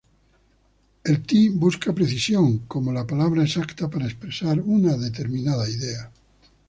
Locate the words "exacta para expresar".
3.43-4.59